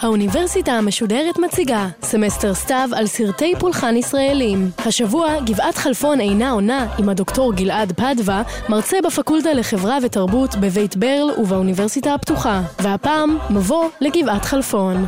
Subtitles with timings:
[0.00, 4.70] האוניברסיטה המשודרת מציגה סמסטר סתיו על סרטי פולחן ישראלים.
[4.86, 11.30] השבוע גבעת חלפון אינה עונה עם הדוקטור גלעד פדווה, מרצה בפקולטה לחברה ותרבות בבית ברל
[11.38, 12.60] ובאוניברסיטה הפתוחה.
[12.82, 15.06] והפעם מבוא לגבעת חלפון.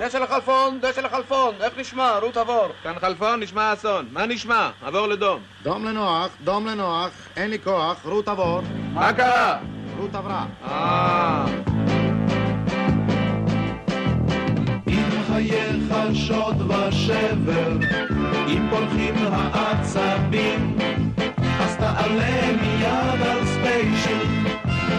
[0.00, 2.18] דשא לחלפון, דשא לחלפון, איך נשמע?
[2.22, 2.66] רות עבור.
[2.82, 4.06] כאן חלפון, נשמע אסון.
[4.12, 4.70] מה נשמע?
[4.82, 5.40] עבור לדום.
[5.62, 8.60] דום לנוח, דום לנוח, אין לי כוח, רות עבור.
[8.92, 9.58] מה קרה?
[9.98, 10.44] רות עברה.
[10.64, 11.71] אה...
[16.12, 17.72] חייך שוד ושבר,
[18.48, 20.76] אם פולחים העצבים,
[21.60, 24.26] אז תעלה מיד על ספיישל,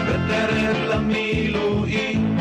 [0.06, 2.38] ותרד למילואים.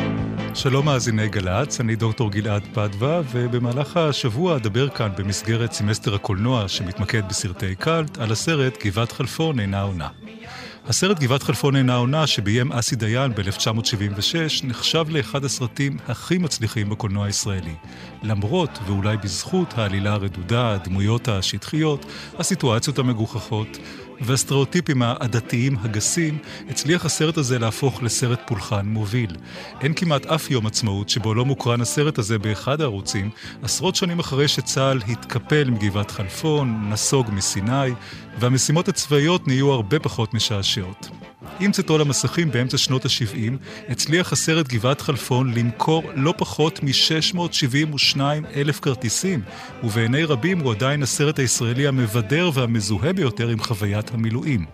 [0.53, 7.27] שלום מאזיני גל"צ, אני דוקטור גלעד פדווה, ובמהלך השבוע אדבר כאן במסגרת סמסטר הקולנוע שמתמקד
[7.29, 10.07] בסרטי קאלט, על הסרט גבעת חלפון אינה עונה.
[10.87, 17.25] הסרט גבעת חלפון אינה עונה, שביים אסי דיין ב-1976, נחשב לאחד הסרטים הכי מצליחים בקולנוע
[17.25, 17.75] הישראלי.
[18.23, 22.05] למרות, ואולי בזכות, העלילה הרדודה, הדמויות השטחיות,
[22.39, 23.77] הסיטואציות המגוחכות,
[24.25, 26.37] והסטריאוטיפים העדתיים הגסים,
[26.69, 29.35] הצליח הסרט הזה להפוך לסרט פולחן מוביל.
[29.81, 33.29] אין כמעט אף יום עצמאות שבו לא מוקרן הסרט הזה באחד הערוצים,
[33.63, 37.91] עשרות שנים אחרי שצה"ל התקפל מגבעת חלפון, נסוג מסיני,
[38.39, 41.09] והמשימות הצבאיות נהיו הרבה פחות משעשעות.
[41.59, 43.53] עם צאתו למסכים באמצע שנות ה-70,
[43.89, 48.19] הצליח הסרט גבעת חלפון למכור לא פחות מ-672
[48.55, 49.41] אלף כרטיסים,
[49.83, 54.65] ובעיני רבים הוא עדיין הסרט הישראלי המבדר והמזוהה ביותר עם חוויית המילואים.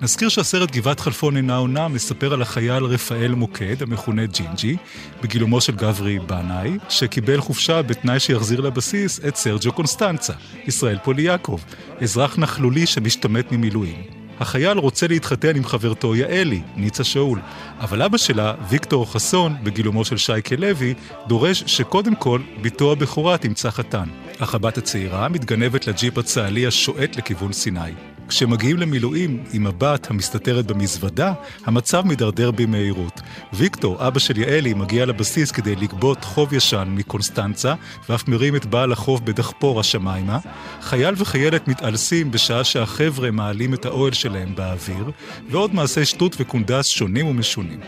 [0.00, 4.76] נזכיר שהסרט גבעת חלפון אינה עונה מספר על החייל רפאל מוקד, המכונה ג'ינג'י,
[5.22, 10.32] בגילומו של גברי בנאי, שקיבל חופשה בתנאי שיחזיר לבסיס את סרג'ו קונסטנצה,
[10.66, 11.64] ישראל פוליאקוב,
[12.00, 14.25] אזרח נכלולי שמשתמט ממילואים.
[14.40, 17.40] החייל רוצה להתחתן עם חברתו יעלי, ניצה שאול,
[17.80, 20.94] אבל אבא שלה, ויקטור חסון, בגילומו של שייקה לוי,
[21.26, 24.08] דורש שקודם כל בתו הבכורה תמצא חתן.
[24.38, 28.15] אך הבת הצעירה מתגנבת לג'יפ הצה"לי השועט לכיוון סיני.
[28.28, 31.32] כשמגיעים למילואים עם הבת המסתתרת במזוודה,
[31.64, 33.20] המצב מידרדר במהירות.
[33.52, 37.74] ויקטור, אבא של יעלי, מגיע לבסיס כדי לגבות חוב ישן מקונסטנצה,
[38.08, 40.38] ואף מרים את בעל החוב בדחפור השמיימה.
[40.82, 45.10] חייל וחיילת מתעלסים בשעה שהחבר'ה מעלים את האוהל שלהם באוויר,
[45.50, 47.80] ועוד מעשי שטות וקונדס שונים ומשונים.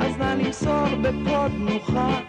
[0.00, 2.20] אז נא למסור בקוד נוחה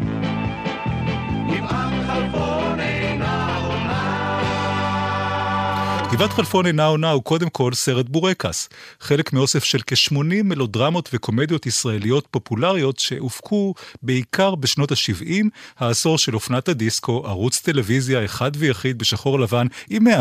[6.11, 11.65] גבעת חלפון אינה עונה הוא קודם כל סרט בורקס, חלק מאוסף של כ-80 מלודרמות וקומדיות
[11.65, 13.73] ישראליות פופולריות שהופקו
[14.03, 15.45] בעיקר בשנות ה-70,
[15.77, 20.11] העשור של אופנת הדיסקו, ערוץ טלוויזיה אחד ויחיד בשחור לבן עם 100%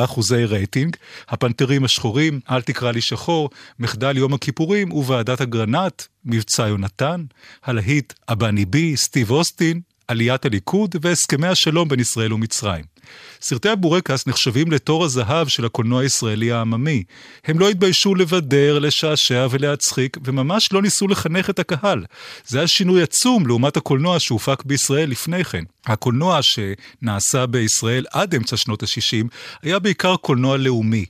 [0.47, 0.97] רייטינג,
[1.28, 7.25] הפנתרים השחורים, אל תקרא לי שחור, מחדל יום הכיפורים וועדת אגרנט, מבצע יונתן,
[7.65, 12.84] הלהיט אבני בי, סטיב אוסטין, עליית הליכוד והסכמי השלום בין ישראל ומצרים.
[13.41, 17.04] סרטי הבורקס נחשבים לתור הזהב של הקולנוע הישראלי העממי.
[17.44, 22.04] הם לא התביישו לבדר, לשעשע ולהצחיק, וממש לא ניסו לחנך את הקהל.
[22.46, 25.64] זה היה שינוי עצום לעומת הקולנוע שהופק בישראל לפני כן.
[25.86, 29.26] הקולנוע שנעשה בישראל עד אמצע שנות ה-60
[29.62, 31.04] היה בעיקר קולנוע לאומי.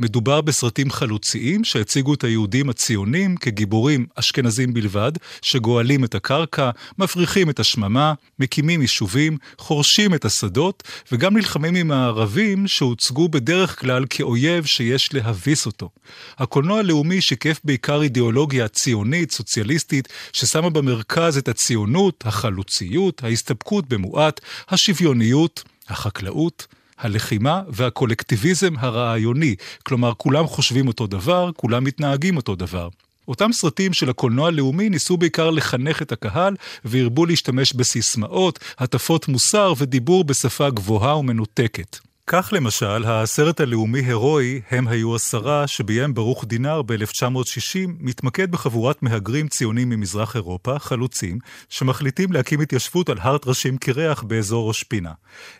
[0.00, 5.12] מדובר בסרטים חלוציים שהציגו את היהודים הציונים כגיבורים אשכנזים בלבד,
[5.42, 12.66] שגואלים את הקרקע, מפריחים את השממה, מקימים יישובים, חורשים את השדות, וגם נלחמים עם הערבים
[12.66, 15.90] שהוצגו בדרך כלל כאויב שיש להביס אותו.
[16.38, 25.62] הקולנוע הלאומי שיקף בעיקר אידיאולוגיה ציונית, סוציאליסטית, ששמה במרכז את הציונות, החלוציות, ההסתפקות במועט, השוויוניות,
[25.88, 26.66] החקלאות,
[27.00, 32.88] הלחימה והקולקטיביזם הרעיוני, כלומר כולם חושבים אותו דבר, כולם מתנהגים אותו דבר.
[33.28, 39.72] אותם סרטים של הקולנוע הלאומי ניסו בעיקר לחנך את הקהל והרבו להשתמש בסיסמאות, הטפות מוסר
[39.78, 42.09] ודיבור בשפה גבוהה ומנותקת.
[42.32, 49.48] כך למשל, הסרט הלאומי הירואי, הם היו עשרה, שביים ברוך דינר ב-1960, מתמקד בחבורת מהגרים
[49.48, 51.38] ציונים ממזרח אירופה, חלוצים,
[51.68, 55.12] שמחליטים להקים התיישבות על הר טרשים קירח באזור ראש פינה.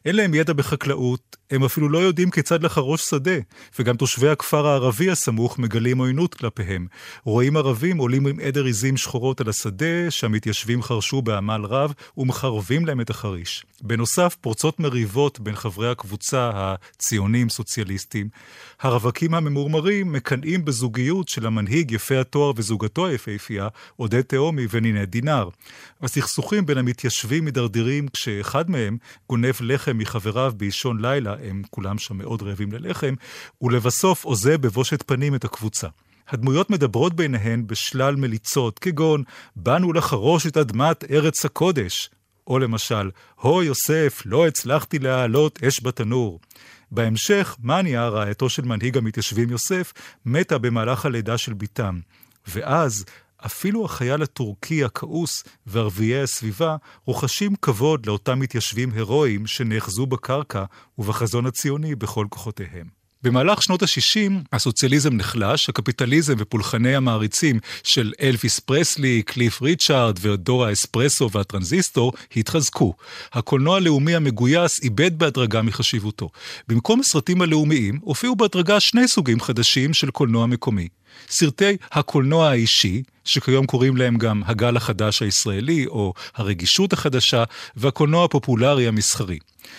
[0.04, 3.36] אין להם ידע בחקלאות, הם אפילו לא יודעים כיצד לחרוש שדה,
[3.78, 6.86] וגם תושבי הכפר הערבי הסמוך מגלים עוינות כלפיהם.
[7.24, 13.00] רואים ערבים עולים עם עדר עיזים שחורות על השדה, שהמתיישבים חרשו בעמל רב, ומחרבים להם
[13.00, 13.64] את החריש.
[13.82, 18.28] בנוסף, פורצות מריבות בין חברי הקבוצה הציונים סוציאליסטים.
[18.80, 25.48] הרווקים הממורמרים מקנאים בזוגיות של המנהיג יפה התואר וזוגתו היפהפייה, עודד תהומי ונינת דינר.
[26.02, 28.96] הסכסוכים בין המתיישבים מדרדרים כשאחד מהם
[29.28, 33.14] גונב לחם מחבריו באישון לילה, הם כולם שם מאוד רעבים ללחם,
[33.62, 35.88] ולבסוף עוזב בבושת פנים את הקבוצה.
[36.28, 39.22] הדמויות מדברות ביניהן בשלל מליצות, כגון
[39.56, 42.10] באנו לחרוש את אדמת ארץ הקודש,
[42.50, 46.40] או למשל, הו יוסף, לא הצלחתי להעלות אש בתנור.
[46.90, 49.92] בהמשך, מניה, רעייתו של מנהיג המתיישבים יוסף,
[50.26, 52.00] מתה במהלך הלידה של בתם.
[52.46, 53.04] ואז,
[53.46, 60.64] אפילו החייל הטורקי הכעוס וערביי הסביבה רוחשים כבוד לאותם מתיישבים הירואיים שנאחזו בקרקע
[60.98, 62.99] ובחזון הציוני בכל כוחותיהם.
[63.22, 71.30] במהלך שנות ה-60 הסוציאליזם נחלש, הקפיטליזם ופולחני המעריצים של אלוויס פרסלי, קליף ריצ'ארד ודור האספרסו
[71.30, 72.94] והטרנזיסטור התחזקו.
[73.32, 76.30] הקולנוע הלאומי המגויס איבד בהדרגה מחשיבותו.
[76.68, 80.88] במקום הסרטים הלאומיים הופיעו בהדרגה שני סוגים חדשים של קולנוע מקומי.
[81.28, 87.44] סרטי הקולנוע האישי, שכיום קוראים להם גם הגל החדש הישראלי או הרגישות החדשה,
[87.76, 89.38] והקולנוע הפופולרי המסחרי.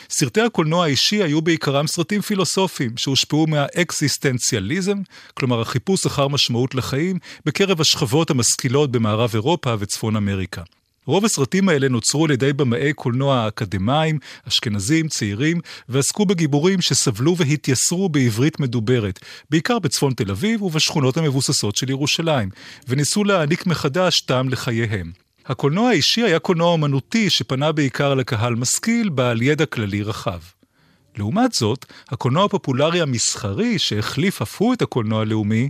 [0.09, 4.97] סרטי הקולנוע האישי היו בעיקרם סרטים פילוסופיים שהושפעו מהאקסיסטנציאליזם,
[5.33, 10.61] כלומר החיפוש אחר משמעות לחיים, בקרב השכבות המשכילות במערב אירופה וצפון אמריקה.
[11.06, 15.59] רוב הסרטים האלה נוצרו על ידי במאי קולנוע אקדמאים, אשכנזים, צעירים,
[15.89, 19.19] ועסקו בגיבורים שסבלו והתייסרו בעברית מדוברת,
[19.50, 22.50] בעיקר בצפון תל אביב ובשכונות המבוססות של ירושלים,
[22.88, 25.12] וניסו להעניק מחדש טעם לחייהם.
[25.45, 30.39] הקולנוע האישי היה קולנוע אמנותי שפנה בעיקר לקהל משכיל, בעל ידע כללי רחב.
[31.18, 35.69] לעומת זאת, הקולנוע הפופולרי המסחרי, שהחליף אף הוא את הקולנוע הלאומי,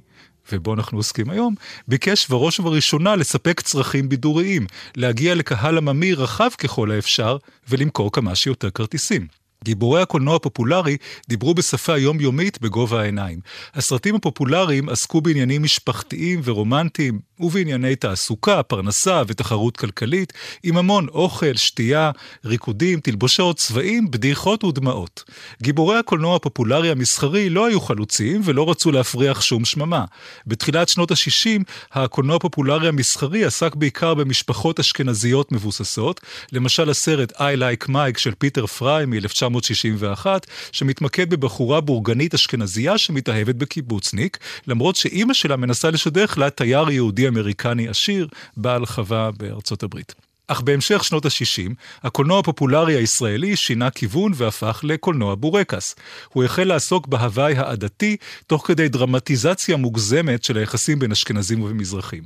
[0.52, 1.56] ובו אנחנו עוסקים היום,
[1.88, 7.38] ביקש בראש ובראשונה לספק צרכים בידוריים, להגיע לקהל עממי רחב ככל האפשר,
[7.70, 9.41] ולמכור כמה שיותר כרטיסים.
[9.64, 10.98] גיבורי הקולנוע הפופולרי
[11.30, 13.40] דיברו בשפה יומיומית בגובה העיניים.
[13.74, 22.12] הסרטים הפופולריים עסקו בעניינים משפחתיים ורומנטיים, ובענייני תעסוקה, פרנסה ותחרות כלכלית, עם המון אוכל, שתייה,
[22.46, 25.24] ריקודים, תלבושות, צבעים, בדיחות ודמעות.
[25.62, 30.06] גיבורי הקולנוע הפופולרי המסחרי לא היו חלוצים ולא רצו להפריח שום שממה.
[30.48, 36.22] בתחילת שנות ה-60, הקולנוע הפופולרי המסחרי עסק בעיקר במשפחות אשכנזיות מבוססות,
[36.52, 39.06] למשל הסרט I Like Mike של פיטר פריי
[39.52, 40.26] מ-1961,
[40.72, 44.38] שמתמקד בבחורה בורגנית אשכנזייה שמתאהבת בקיבוצניק,
[44.68, 48.28] למרות שאימא שלה מנסה לשדך לה תייר יהודי אמריקני עשיר,
[48.58, 50.31] בעל חווה בארצות הברית.
[50.52, 55.96] אך בהמשך שנות ה-60, הקולנוע הפופולרי הישראלי שינה כיוון והפך לקולנוע בורקס.
[56.30, 58.18] הוא החל לעסוק בהוואי העדתי,
[58.48, 62.24] תוך כדי דרמטיזציה מוגזמת של היחסים בין אשכנזים ומזרחים.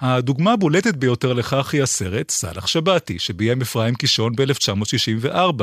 [0.00, 5.62] הדוגמה הבולטת ביותר לכך היא הסרט סאלח שבתי, שביים אפרים קישון ב-1964.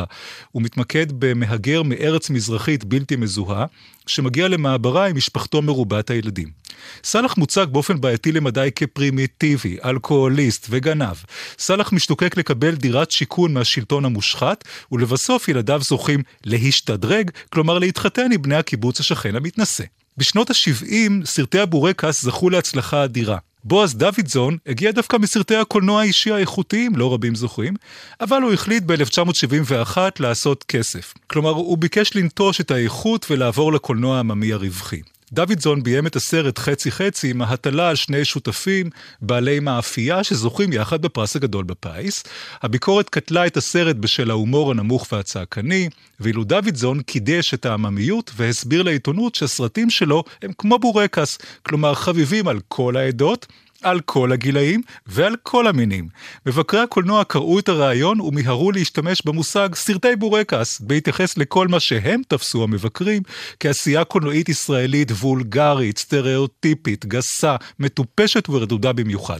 [0.51, 3.65] הוא מתמקד במהגר מארץ מזרחית בלתי מזוהה,
[4.07, 6.64] שמגיע למעברה עם משפחתו מרובת הילדים.
[7.03, 11.15] סאלח מוצג באופן בעייתי למדי כפרימיטיבי, אלכוהוליסט וגנב.
[11.59, 18.55] סאלח משתוקק לקבל דירת שיכון מהשלטון המושחת, ולבסוף ילדיו זוכים להשתדרג, כלומר להתחתן עם בני
[18.55, 19.83] הקיבוץ השכן המתנשא.
[20.17, 23.37] בשנות ה-70 סרטי הבורקס זכו להצלחה אדירה.
[23.63, 27.73] בועז דוידזון הגיע דווקא מסרטי הקולנוע האישי האיכותיים, לא רבים זוכרים,
[28.21, 31.13] אבל הוא החליט ב-1971 לעשות כסף.
[31.27, 35.01] כלומר, הוא ביקש לנטוש את האיכות ולעבור לקולנוע העממי הרווחי.
[35.35, 38.89] דוידזון ביים את הסרט חצי חצי עם ההטלה על שני שותפים
[39.21, 42.23] בעלי מאפייה שזוכים יחד בפרס הגדול בפיס.
[42.63, 45.89] הביקורת קטלה את הסרט בשל ההומור הנמוך והצעקני,
[46.19, 52.59] ואילו דוידזון קידש את העממיות והסביר לעיתונות שהסרטים שלו הם כמו בורקס, כלומר חביבים על
[52.67, 53.45] כל העדות,
[53.83, 56.07] על כל הגילאים ועל כל המינים.
[56.45, 62.63] מבקרי הקולנוע קראו את הרעיון ומיהרו להשתמש במושג סרטי בורקס, בהתייחס לכל מה שהם תפסו
[62.63, 63.21] המבקרים
[63.59, 69.39] כעשייה קולנועית ישראלית וולגרית, סטריאוטיפית, גסה, מטופשת ורדודה במיוחד.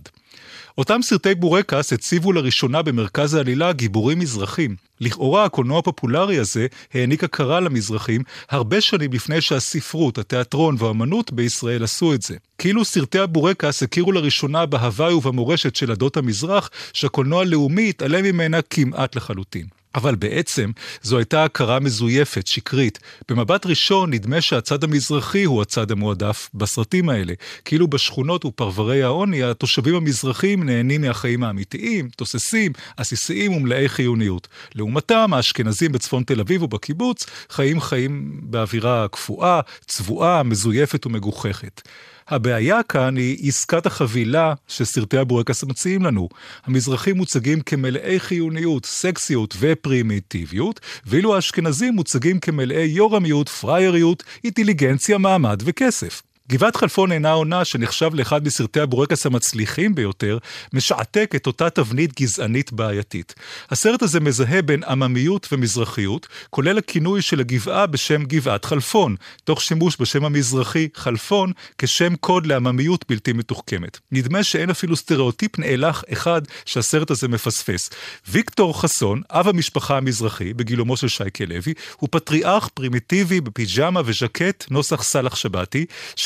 [0.78, 4.76] אותם סרטי בורקס הציבו לראשונה במרכז העלילה גיבורים מזרחים.
[5.02, 12.14] לכאורה הקולנוע הפופולרי הזה העניק הכרה למזרחים הרבה שנים לפני שהספרות, התיאטרון והאמנות בישראל עשו
[12.14, 12.36] את זה.
[12.58, 19.16] כאילו סרטי הבורקס הכירו לראשונה בהוואי ובמורשת של עדות המזרח, שהקולנוע הלאומי התעלם ממנה כמעט
[19.16, 19.75] לחלוטין.
[19.96, 20.72] אבל בעצם
[21.02, 23.00] זו הייתה הכרה מזויפת, שקרית.
[23.30, 27.34] במבט ראשון נדמה שהצד המזרחי הוא הצד המועדף בסרטים האלה.
[27.66, 34.48] כאילו בשכונות ופרברי העוני, התושבים המזרחים נהנים מהחיים האמיתיים, תוססים, עסיסיים ומלאי חיוניות.
[34.76, 41.82] לעומתם, האשכנזים בצפון תל אביב ובקיבוץ חיים חיים באווירה קפואה, צבועה, מזויפת ומגוחכת.
[42.28, 46.30] הבעיה כאן היא עסקת החבילה שסרטי הבורקס מציעים לנו.
[46.66, 56.22] המזרחים מוצגים כמלאי חיוניות, סקסיות ופרימיטיביות, ואילו האשכנזים מוצגים כמלאי יורמיות, פראייריות, אינטליגנציה, מעמד וכסף.
[56.50, 60.38] גבעת חלפון אינה עונה, שנחשב לאחד מסרטי הבורקס המצליחים ביותר,
[60.74, 63.36] משעתק את אותה תבנית גזענית בעייתית.
[63.70, 69.98] הסרט הזה מזהה בין עממיות ומזרחיות, כולל הכינוי של הגבעה בשם גבעת חלפון, תוך שימוש
[70.00, 74.00] בשם המזרחי חלפון כשם קוד לעממיות בלתי מתוחכמת.
[74.12, 77.90] נדמה שאין אפילו סטריאוטיפ נאלח אחד שהסרט הזה מפספס.
[78.28, 85.04] ויקטור חסון, אב המשפחה המזרחי, בגילומו של שייקה לוי, הוא פטריארך פרימיטיבי בפיג'מה וז'קט נוסח
[85.04, 85.86] סאלח שבתי,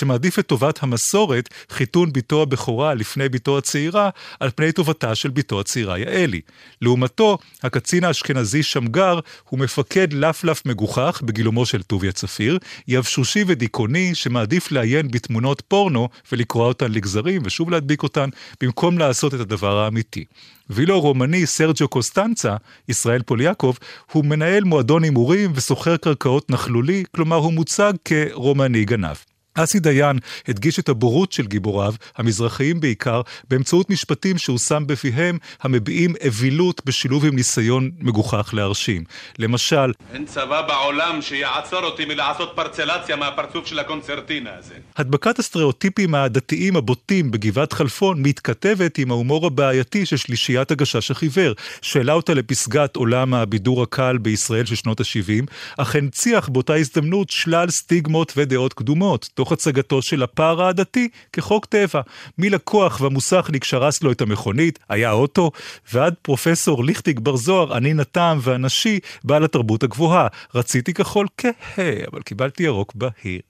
[0.09, 5.59] שמעדיף את טובת המסורת, חיתון בתו הבכורה לפני בתו הצעירה, על פני טובתה של בתו
[5.59, 6.41] הצעירה יעלי.
[6.81, 14.71] לעומתו, הקצין האשכנזי שמגר הוא מפקד לפלף מגוחך בגילומו של טוביה צפיר, יבשושי ודיכאוני שמעדיף
[14.71, 18.29] לעיין בתמונות פורנו ולקרוע אותן לגזרים ושוב להדביק אותן,
[18.61, 20.25] במקום לעשות את הדבר האמיתי.
[20.69, 22.55] ואילו הרומני סרג'ו קוסטנצה,
[22.87, 23.79] ישראל פוליאקוב,
[24.11, 29.28] הוא מנהל מועדון הימורים וסוחר קרקעות נכלולי, כלומר הוא מוצג כרומני גנב.
[29.55, 36.13] אסי דיין הדגיש את הבורות של גיבוריו, המזרחיים בעיקר, באמצעות משפטים שהוא שם בפיהם, המביעים
[36.25, 39.03] אווילות בשילוב עם ניסיון מגוחך להרשים.
[39.39, 44.73] למשל, אין צבא בעולם שיעצור אותי מלעשות פרצלציה מהפרצוף של הקונצרטינה הזה.
[44.97, 52.13] הדבקת הסטריאוטיפים הדתיים הבוטים בגבעת חלפון מתכתבת עם ההומור הבעייתי של שלישיית הגשש החיוור, שהעלה
[52.13, 55.45] אותה לפסגת עולם הבידור הקל בישראל של שנות ה-70,
[55.77, 59.29] אך הנציח באותה הזדמנות שלל סטיגמות ודעות קדומות.
[59.39, 62.01] תוך הצגתו של הפער העדתי כחוק טבע.
[62.37, 65.51] מלקוח והמוסכניק שרס לו את המכונית, היה אוטו,
[65.93, 70.27] ועד פרופסור ליכטיג בר זוהר, אני נתם והנשי, בעל התרבות הגבוהה.
[70.55, 73.41] רציתי כחול כהה, אבל קיבלתי ירוק בהיר.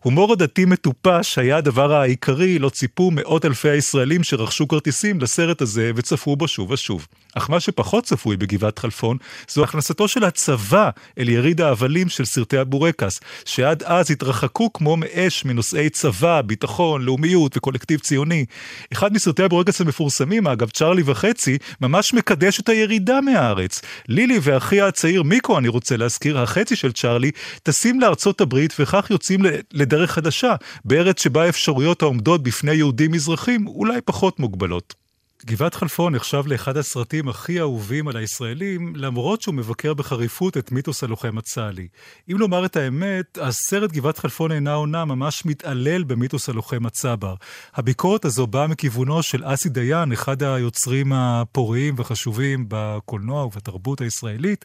[0.00, 5.90] הומור עדתי מטופש היה הדבר העיקרי, לא ציפו מאות אלפי הישראלים שרכשו כרטיסים לסרט הזה
[5.96, 7.06] וצפו בו שוב ושוב.
[7.34, 9.16] אך מה שפחות צפוי בגבעת חלפון,
[9.48, 15.44] זו הכנסתו של הצבא אל יריד ההבלים של סרטי הבורקס, שעד אז התרחקו כמו מאש
[15.44, 18.44] מנושאי צבא, ביטחון, לאומיות וקולקטיב ציוני.
[18.92, 23.82] אחד מסרטי הבורקס המפורסמים, אגב, צ'רלי וחצי, ממש מקדש את הירידה מהארץ.
[24.08, 27.30] לילי ואחיה הצעיר מיקו, אני רוצה להזכיר, החצי של צ'רלי,
[27.62, 29.40] טסים לארצות הברית וכך יוצאים
[29.72, 30.54] לדרך חדשה,
[30.84, 35.03] בארץ שבה האפשרויות העומדות בפני יהודים מזרחים אולי פחות מוגבלות.
[35.46, 41.04] גבעת חלפון נחשב לאחד הסרטים הכי אהובים על הישראלים, למרות שהוא מבקר בחריפות את מיתוס
[41.04, 41.88] הלוחם הצה"לי.
[42.30, 47.34] אם לומר את האמת, הסרט גבעת חלפון אינה עונה ממש מתעלל במיתוס הלוחם הצבר.
[47.74, 54.64] הביקורת הזו באה מכיוונו של אסי דיין, אחד היוצרים הפוריים וחשובים בקולנוע ובתרבות הישראלית.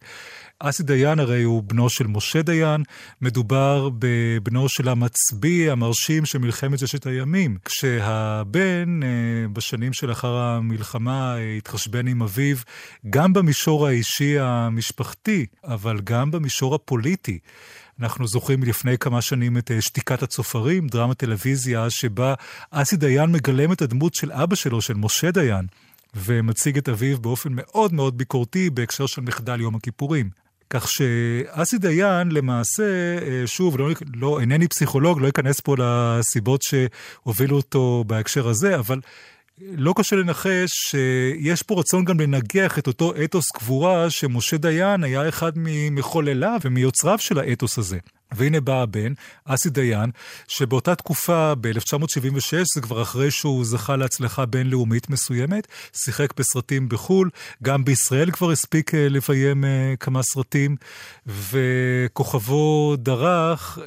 [0.59, 2.83] אסי דיין הרי הוא בנו של משה דיין,
[3.21, 7.57] מדובר בבנו של המצביא המרשים של מלחמת ששת הימים.
[7.65, 10.37] כשהבן, אה, בשנים שלאחר
[10.69, 12.57] המלחמה, אה, התחשבן עם אביו,
[13.09, 17.39] גם במישור האישי המשפחתי, אבל גם במישור הפוליטי.
[17.99, 22.33] אנחנו זוכרים מלפני כמה שנים את אה, שתיקת הצופרים, דרמה טלוויזיה, שבה
[22.71, 25.65] אסי דיין מגלם את הדמות של אבא שלו, של משה דיין.
[26.15, 30.29] ומציג את אביו באופן מאוד מאוד ביקורתי בהקשר של מחדל יום הכיפורים.
[30.69, 32.83] כך שאסי דיין למעשה,
[33.21, 38.99] אה, שוב, לא, לא, אינני פסיכולוג, לא אכנס פה לסיבות שהובילו אותו בהקשר הזה, אבל
[39.61, 45.29] לא קשה לנחש שיש פה רצון גם לנגח את אותו אתוס קבורה שמשה דיין היה
[45.29, 47.97] אחד ממחולליו ומיוצריו של האתוס הזה.
[48.31, 49.13] והנה בא הבן,
[49.45, 50.11] אסי דיין,
[50.47, 57.29] שבאותה תקופה, ב-1976, זה כבר אחרי שהוא זכה להצלחה בינלאומית מסוימת, שיחק בסרטים בחו"ל,
[57.63, 60.75] גם בישראל כבר הספיק אה, לביים אה, כמה סרטים,
[61.27, 63.85] וכוכבו דרך אה,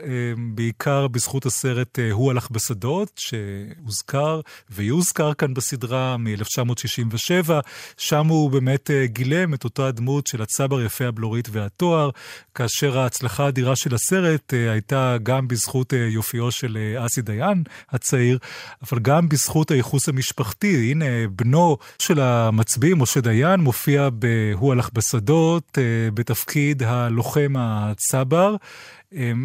[0.55, 7.51] בעיקר בזכות הסרט הוא הלך בשדות, שהוזכר ויוזכר כאן בסדרה מ-1967,
[7.97, 12.11] שם הוא באמת גילם את אותה הדמות של הצבר יפה הבלורית והתואר,
[12.55, 17.23] כאשר ההצלחה האדירה של הסרט הסרט אה, הייתה גם בזכות אה, יופיו של אה, אסי
[17.23, 18.39] דיין הצעיר,
[18.83, 20.91] אבל גם בזכות הייחוס המשפחתי.
[20.91, 21.05] הנה,
[21.37, 25.79] בנו של המצביא, משה דיין, מופיע ב"הוא הלך בשדות"
[26.15, 28.57] בתפקיד הלוחם הצבר.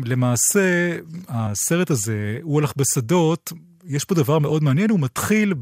[0.06, 3.54] למעשה, הסרט הזה, הוא הלך בשדות,
[3.86, 5.54] יש פה דבר מאוד מעניין, הוא מתחיל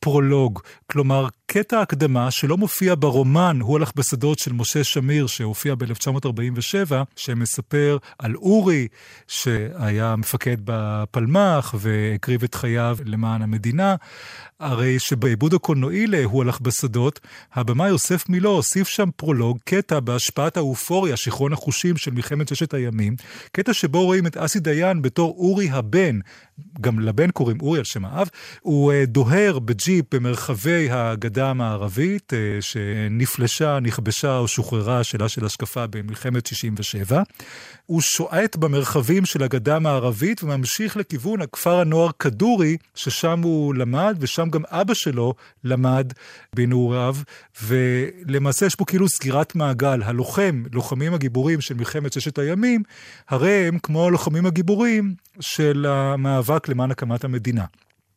[0.00, 6.92] בפרולוג, כלומר קטע הקדמה שלא מופיע ברומן "הוא הלך בשדות" של משה שמיר, שהופיע ב-1947,
[7.16, 8.88] שמספר על אורי,
[9.28, 13.94] שהיה מפקד בפלמ"ח והקריב את חייו למען המדינה.
[14.60, 17.20] הרי שבעיבוד הקולנועי ל"הוא הלך בשדות",
[17.54, 23.16] הבמאי יוסף מילו הוסיף שם פרולוג, קטע בהשפעת האופוריה, שיכרון החושים של מלחמת ששת הימים,
[23.52, 26.18] קטע שבו רואים את אסי דיין בתור אורי הבן,
[26.80, 28.28] גם לבן קוראים אורי על שם האב,
[28.60, 35.44] הוא אה, דוהר בג'יפ ג'יפ במרחבי הגדה המערבית, אה, שנפלשה, נכבשה או שוחררה, שאלה של
[35.44, 37.22] השקפה במלחמת 67.
[37.86, 44.48] הוא שועט במרחבים של הגדה המערבית וממשיך לכיוון הכפר הנוער כדורי, ששם הוא למד, ושם
[44.50, 46.12] גם אבא שלו למד
[46.56, 47.16] בנעוריו,
[47.62, 50.02] ולמעשה יש פה כאילו סגירת מעגל.
[50.02, 52.82] הלוחם, לוחמים הגיבורים של מלחמת ששת הימים,
[53.28, 57.64] הרי הם כמו הלוחמים הגיבורים של המאבק למען הקמת המדינה.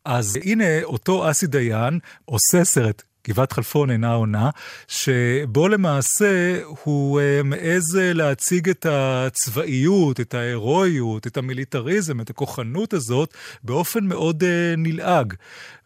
[0.05, 4.49] אז הנה אותו אסי דיין עושה סרט גבעת חלפון אינה עונה,
[4.87, 13.33] שבו למעשה הוא uh, מעז להציג את הצבאיות, את ההירואיות, את המיליטריזם, את הכוחנות הזאת,
[13.63, 14.45] באופן מאוד uh,
[14.77, 15.33] נלעג.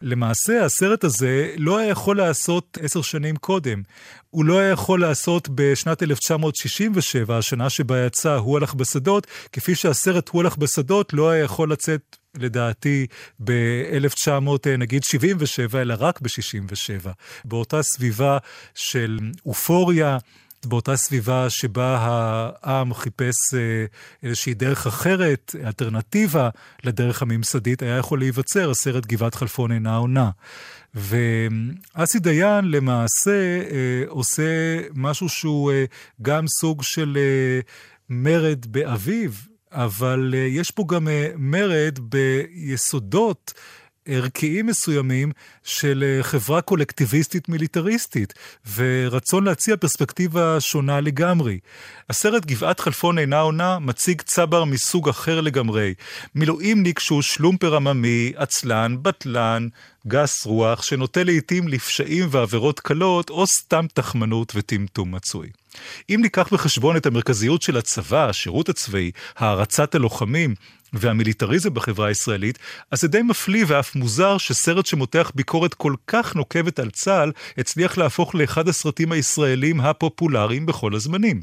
[0.02, 3.82] למעשה, הסרט הזה לא היה יכול לעשות עשר שנים קודם.
[4.30, 10.28] הוא לא היה יכול לעשות בשנת 1967, השנה שבה יצא "הוא הלך בשדות", כפי שהסרט
[10.28, 13.06] "הוא הלך בשדות" לא היה יכול לצאת לדעתי
[13.44, 17.08] ב-1900, נגיד 77, אלא רק ב-67.
[17.44, 18.38] באותה סביבה
[18.74, 20.18] של אופוריה,
[20.64, 21.98] באותה סביבה שבה
[22.62, 23.84] העם חיפש אה,
[24.22, 26.48] איזושהי דרך אחרת, אלטרנטיבה
[26.84, 30.30] לדרך הממסדית, היה יכול להיווצר הסרט גבעת חלפון אינה עונה.
[30.94, 35.84] ואסי דיין למעשה אה, עושה משהו שהוא אה,
[36.22, 37.18] גם סוג של
[38.10, 39.30] מרד באביו,
[39.72, 43.52] אבל יש פה גם מרד ביסודות
[44.08, 45.32] ערכיים מסוימים
[45.64, 48.34] של אה, חברה קולקטיביסטית מיליטריסטית,
[48.74, 51.58] ורצון להציע פרספקטיבה שונה לגמרי.
[52.10, 55.94] הסרט גבעת חלפון אינה עונה מציג צבר מסוג אחר לגמרי.
[56.34, 59.68] מילואימניק שהוא שלומפר עממי, עצלן, בטלן,
[60.06, 65.48] גס רוח, שנוטה לעיתים לפשעים ועבירות קלות, או סתם תחמנות וטמטום מצוי.
[66.10, 70.54] אם ניקח בחשבון את המרכזיות של הצבא, השירות הצבאי, הערצת הלוחמים,
[70.92, 72.58] והמיליטריזם בחברה הישראלית,
[72.90, 77.98] אז זה די מפליא ואף מוזר שסרט שמותח ביקורת כל כך נוקבת על צה"ל, הצליח
[77.98, 81.40] להפוך לאחד הסרטים הישראלים הפופולריים בכל הזמנים.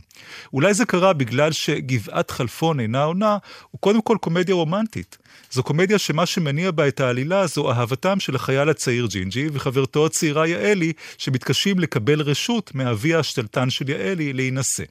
[0.54, 3.38] אולי זה קרה בגלל שגבעת חלפון אינה עונה,
[3.72, 5.18] הוא קודם כל קומדיה רומנטית.
[5.52, 10.48] זו קומדיה שמה שמניע בה את העלילה זו אהבתם של החייל הצעיר ג'ינג'י וחברתו הצעירה
[10.48, 14.84] יעלי, שמתקשים לקבל רשות מאביה השתלטן של יעלי להינשא.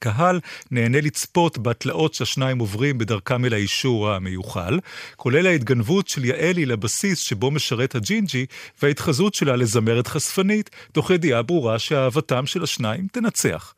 [0.00, 4.78] הקהל נהנה לצפות בתלאות שהשניים עוברים בדרכם אל האישור המיוחל,
[5.16, 8.46] כולל ההתגנבות של יעלי לבסיס שבו משרת הג'ינג'י,
[8.82, 13.74] וההתחזות שלה לזמרת חשפנית, תוך ידיעה ברורה שאהבתם של השניים תנצח.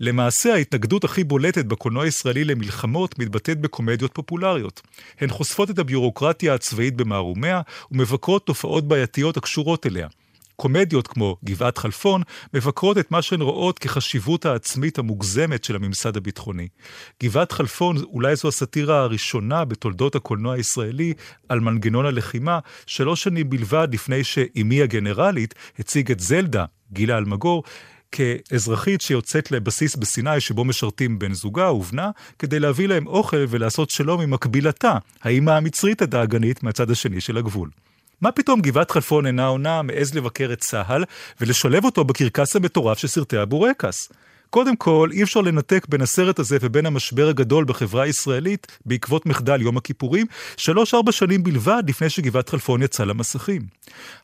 [0.00, 4.82] למעשה ההתנגדות הכי בולטת בקולנוע הישראלי למלחמות מתבטאת בקומדיות פופולריות.
[5.20, 7.60] הן חושפות את הביורוקרטיה הצבאית במערומיה
[7.92, 10.08] ומבקרות תופעות בעייתיות הקשורות אליה.
[10.60, 12.22] קומדיות כמו גבעת חלפון
[12.54, 16.68] מבקרות את מה שהן רואות כחשיבות העצמית המוגזמת של הממסד הביטחוני.
[17.22, 21.14] גבעת חלפון אולי זו הסאטירה הראשונה בתולדות הקולנוע הישראלי
[21.48, 27.62] על מנגנון הלחימה, שלוש שנים בלבד לפני שאימי הגנרלית הציג את זלדה, גילה אלמגור,
[28.12, 34.20] כאזרחית שיוצאת לבסיס בסיני שבו משרתים בן זוגה ובנה, כדי להביא להם אוכל ולעשות שלום
[34.20, 37.70] עם מקבילתה, האימא המצרית הדאגנית מהצד השני של הגבול.
[38.20, 41.04] מה פתאום גבעת חלפון אינה עונה מעז לבקר את צה"ל
[41.40, 44.08] ולשלב אותו בקרקס המטורף של סרטי הבורקס?
[44.50, 49.62] קודם כל, אי אפשר לנתק בין הסרט הזה ובין המשבר הגדול בחברה הישראלית בעקבות מחדל
[49.62, 50.26] יום הכיפורים,
[50.56, 53.62] שלוש-ארבע שנים בלבד לפני שגבעת חלפון יצא למסכים.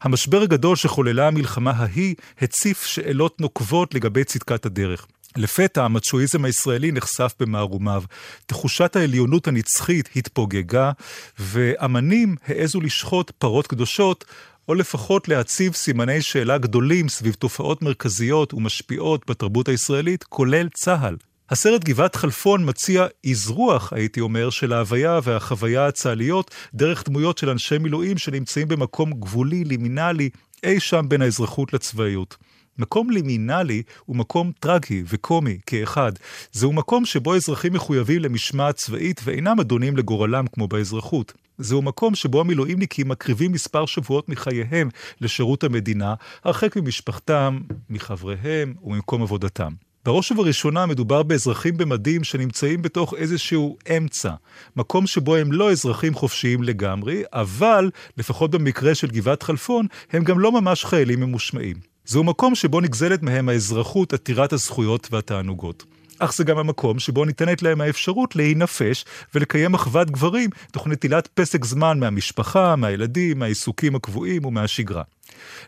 [0.02, 5.06] המשבר הגדול שחוללה המלחמה ההיא הציף שאלות נוקבות לגבי צדקת הדרך.
[5.36, 8.02] לפתע המצ'ואיזם הישראלי נחשף במערומיו.
[8.46, 10.92] תחושת העליונות הנצחית התפוגגה,
[11.38, 14.24] ואמנים העזו לשחוט פרות קדושות,
[14.68, 21.16] או לפחות להציב סימני שאלה גדולים סביב תופעות מרכזיות ומשפיעות בתרבות הישראלית, כולל צה"ל.
[21.50, 27.78] הסרט גבעת חלפון מציע אזרוח, הייתי אומר, של ההוויה והחוויה הצה"ליות, דרך דמויות של אנשי
[27.78, 30.30] מילואים שנמצאים במקום גבולי, לימינלי,
[30.62, 32.36] אי שם בין האזרחות לצבאיות.
[32.78, 36.12] מקום לימינלי הוא מקום טרגי וקומי כאחד.
[36.52, 41.32] זהו מקום שבו אזרחים מחויבים למשמעת צבאית ואינם אדונים לגורלם כמו באזרחות.
[41.58, 44.88] זהו מקום שבו המילואימניקים מקריבים מספר שבועות מחייהם
[45.20, 47.60] לשירות המדינה, הרחק ממשפחתם,
[47.90, 49.72] מחבריהם וממקום עבודתם.
[50.04, 54.32] בראש ובראשונה מדובר באזרחים במדים שנמצאים בתוך איזשהו אמצע,
[54.76, 60.38] מקום שבו הם לא אזרחים חופשיים לגמרי, אבל, לפחות במקרה של גבעת חלפון, הם גם
[60.38, 61.93] לא ממש חיילים ממושמעים.
[62.06, 65.84] זהו מקום שבו נגזלת מהם האזרחות עתירת הזכויות והתענוגות.
[66.18, 71.64] אך זה גם המקום שבו ניתנת להם האפשרות להינפש ולקיים אחוות גברים תוך נטילת פסק
[71.64, 75.02] זמן מהמשפחה, מהילדים, מהעיסוקים הקבועים ומהשגרה.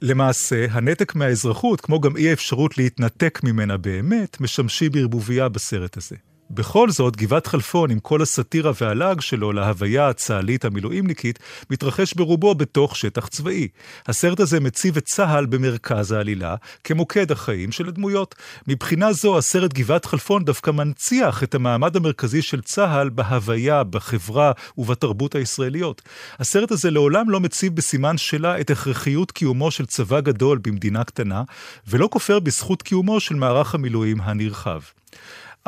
[0.03, 6.17] למעשה, הנתק מהאזרחות, כמו גם אי האפשרות להתנתק ממנה באמת, משמשים בערבוביה בסרט הזה.
[6.51, 11.39] בכל זאת, גבעת חלפון, עם כל הסאטירה והלעג שלו להוויה הצה"לית המילואימניקית,
[11.71, 13.69] מתרחש ברובו בתוך שטח צבאי.
[14.07, 16.55] הסרט הזה מציב את צה"ל במרכז העלילה,
[16.85, 18.35] כמוקד החיים של הדמויות.
[18.69, 25.35] מבחינה זו, הסרט גבעת חלפון דווקא מנציח את המעמד המרכזי של צה"ל בהוויה, בחברה ובתרבות
[25.35, 26.03] הישראליות.
[26.39, 31.43] הסרט הזה לעולם לא מציב בסימן שאלה את הכרחיות קיומו של צבא גדול במדינה קטנה,
[31.89, 34.81] ולא כופר בזכות קיומו של מערך המילואים הנרחב.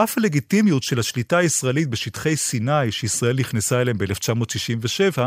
[0.05, 5.19] אף הלגיטימיות של השליטה הישראלית בשטחי סיני, שישראל נכנסה אליהם ב-1967,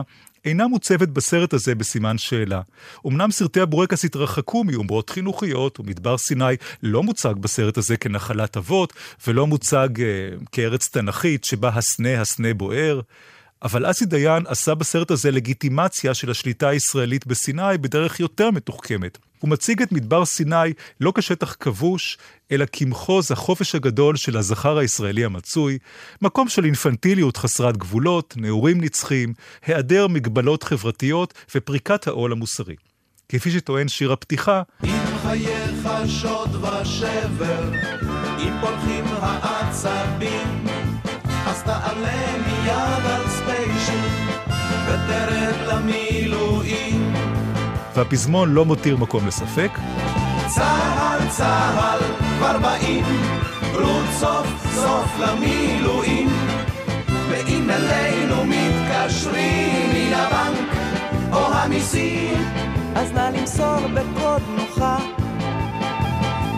[0.46, 2.62] אינה מוצבת בסרט הזה בסימן שאלה.
[3.08, 8.94] אמנם סרטי הבורקס התרחקו מאומרות חינוכיות, ומדבר סיני לא מוצג בסרט הזה כנחלת אבות,
[9.28, 13.02] ולא מוצג uh, כארץ תנכית שבה הסנה הסנה בוער.
[13.64, 19.18] אבל אסי דיין עשה בסרט הזה לגיטימציה של השליטה הישראלית בסיני בדרך יותר מתוחכמת.
[19.42, 22.18] הוא מציג את מדבר סיני לא כשטח כבוש,
[22.52, 25.78] אלא כמחוז החופש הגדול של הזכר הישראלי המצוי,
[26.22, 29.34] מקום של אינפנטיליות חסרת גבולות, נעורים נצחיים,
[29.66, 32.76] היעדר מגבלות חברתיות ופריקת העול המוסרי.
[33.30, 37.72] כפי שטוען שיר הפתיחה, אם חייך שוד ושבר,
[38.40, 40.66] אם פולחים העצבים,
[41.46, 44.08] אז תעלה מיד על ספיישל
[44.88, 47.01] ותרד למילואים.
[47.96, 49.72] והפזמון לא מותיר מקום לספק.
[50.48, 52.00] צהל צהל
[52.38, 53.06] כבר באים,
[53.74, 56.30] רות סוף סוף למילואים,
[57.30, 60.76] ואם אלינו מתקשרים מן הבנק
[61.34, 62.46] או המיסים,
[62.96, 64.98] אז נא למסור בקוד נוחה,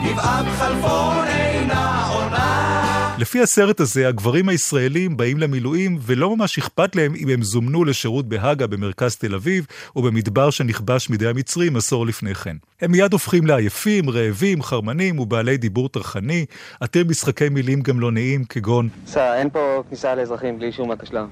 [0.05, 2.82] גבעת חלפון אינה עונה.
[3.23, 8.25] לפי הסרט הזה, הגברים הישראלים באים למילואים ולא ממש אכפת להם אם הם זומנו לשירות
[8.29, 12.55] בהאגה במרכז תל אביב, או במדבר שנכבש מידי המצרים עשור לפני כן.
[12.81, 16.45] הם מיד הופכים לעייפים, רעבים, חרמנים ובעלי דיבור טרחני,
[16.79, 21.25] עתיר משחקי מילים גמלוניים כגון סע, אין פה כניסה לאזרחים בלי אישור מהקשל"ר.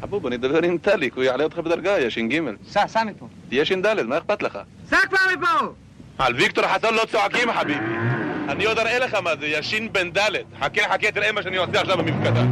[0.00, 2.40] חבוב, אני אדבר עם טליק, הוא יעלה אותך בדרגה, יא ש"ג.
[2.70, 3.26] סע, סע מפה.
[3.48, 4.58] תהיה ש"ד, מה אכפת לך?
[4.88, 5.72] סע כבר מפה!
[6.18, 8.29] על ויקטור חסון לא צועקים, חביבי.
[8.50, 10.20] אני עוד אראה לך מה זה, יא ש"ב ד'.
[10.60, 12.44] חכה, חכה, תראה מה שאני עושה עכשיו במפקדה.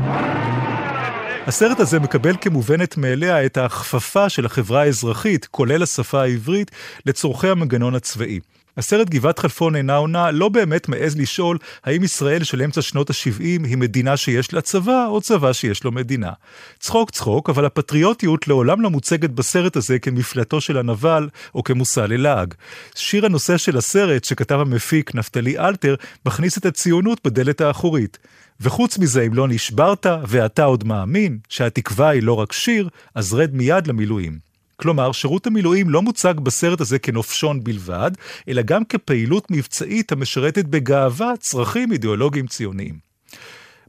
[1.46, 6.70] הסרט הזה מקבל כמובנת מאליה את ההכפפה של החברה האזרחית, כולל השפה העברית,
[7.06, 8.40] לצורכי המנגנון הצבאי.
[8.78, 13.40] הסרט גבעת חלפון אינה עונה לא באמת מעז לשאול האם ישראל של אמצע שנות ה-70
[13.40, 16.30] היא מדינה שיש לה צבא או צבא שיש לו מדינה.
[16.78, 22.54] צחוק צחוק, אבל הפטריוטיות לעולם לא מוצגת בסרט הזה כמפלטו של הנבל או כמושא ללעג.
[22.94, 25.94] שיר הנושא של הסרט שכתב המפיק נפתלי אלתר
[26.26, 28.18] מכניס את הציונות בדלת האחורית.
[28.60, 33.54] וחוץ מזה, אם לא נשברת ואתה עוד מאמין שהתקווה היא לא רק שיר, אז רד
[33.54, 34.47] מיד למילואים.
[34.82, 38.10] כלומר, שירות המילואים לא מוצג בסרט הזה כנופשון בלבד,
[38.48, 43.07] אלא גם כפעילות מבצעית המשרתת בגאווה צרכים אידיאולוגיים ציוניים.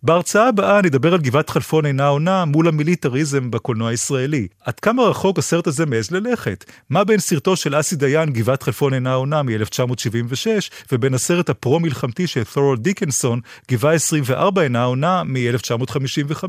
[0.03, 4.47] בהרצאה הבאה נדבר על גבעת חלפון אינה עונה מול המיליטריזם בקולנוע הישראלי.
[4.65, 6.65] עד כמה רחוק הסרט הזה מעז ללכת?
[6.89, 10.47] מה בין סרטו של אסי דיין, גבעת חלפון אינה עונה מ-1976,
[10.91, 13.39] ובין הסרט הפרו-מלחמתי של ת'ורל דיקנסון,
[13.71, 16.43] גבעה 24 אינה עונה מ-1955?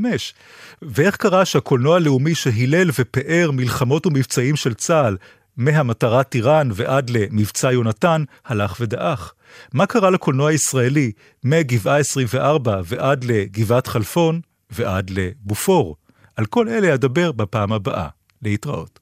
[0.82, 5.16] ואיך קרה שהקולנוע הלאומי שהילל ופאר מלחמות ומבצעים של צה"ל,
[5.56, 9.34] מהמטרה טיראן ועד למבצע יונתן, הלך ודעך?
[9.72, 11.12] מה קרה לקולנוע הישראלי
[11.44, 15.96] מגבעה 24 ועד לגבעת חלפון ועד לבופור?
[16.36, 18.08] על כל אלה אדבר בפעם הבאה.
[18.42, 19.00] להתראות.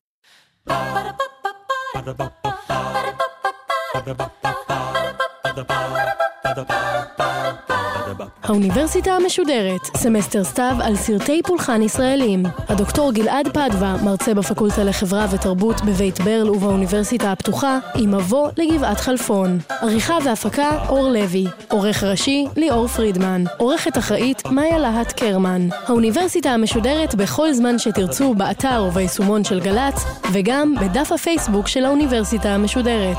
[8.42, 12.42] האוניברסיטה המשודרת, סמסטר סתיו על סרטי פולחן ישראלים.
[12.68, 19.58] הדוקטור גלעד פדבה, מרצה בפקולטה לחברה ותרבות בבית ברל ובאוניברסיטה הפתוחה, עם מבוא לגבעת חלפון.
[19.80, 21.44] עריכה והפקה, אור לוי.
[21.70, 23.44] עורך ראשי, ליאור פרידמן.
[23.56, 25.68] עורכת אחראית, מאיה להט קרמן.
[25.86, 33.18] האוניברסיטה המשודרת בכל זמן שתרצו, באתר וביישומון של גל"צ, וגם בדף הפייסבוק של האוניברסיטה המשודרת.